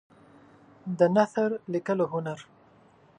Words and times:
د 0.97 0.99
نثر 1.15 1.49
لیکلو 1.73 2.05
هنر 2.13 2.39